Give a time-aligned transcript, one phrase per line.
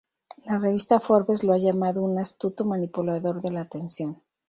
[0.45, 4.19] La revista Forbes lo ha llamado "un astuto manipulador de la atención.